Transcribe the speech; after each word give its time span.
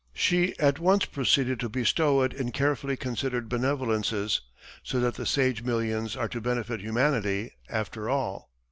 She 0.15 0.57
at 0.57 0.79
once 0.79 1.05
proceeded 1.05 1.59
to 1.59 1.69
bestow 1.69 2.23
it 2.23 2.33
in 2.33 2.51
carefully 2.53 2.97
considered 2.97 3.47
benevolences, 3.47 4.41
so 4.81 4.99
that 4.99 5.13
the 5.13 5.27
Sage 5.27 5.61
millions 5.61 6.15
are 6.15 6.29
to 6.29 6.41
benefit 6.41 6.79
humanity, 6.81 7.51
after 7.69 8.09
all. 8.09 8.49